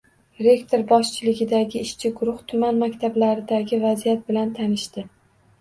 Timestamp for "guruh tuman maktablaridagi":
2.21-3.81